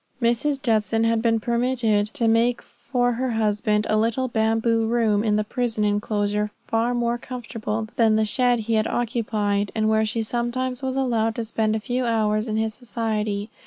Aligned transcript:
Mrs. 0.19 0.59
Judson 0.59 1.03
had 1.03 1.21
been 1.21 1.39
permitted 1.39 2.07
to 2.15 2.27
make 2.27 2.63
for 2.63 3.11
her 3.11 3.29
husband 3.33 3.85
a 3.87 3.95
little 3.99 4.27
bamboo 4.27 4.87
room 4.87 5.23
in 5.23 5.35
the 5.35 5.43
prison 5.43 5.83
enclosure 5.83 6.49
far 6.65 6.95
more 6.95 7.19
comfortable 7.19 7.87
than 7.97 8.15
the 8.15 8.25
shed 8.25 8.61
he 8.61 8.73
had 8.73 8.87
occupied 8.87 9.71
and 9.75 9.89
where 9.89 10.03
she 10.03 10.23
sometimes 10.23 10.81
was 10.81 10.95
allowed 10.95 11.35
to 11.35 11.45
spend 11.45 11.75
a 11.75 11.79
few 11.79 12.03
hours 12.03 12.47
in 12.47 12.57
his 12.57 12.73
society. 12.73 13.47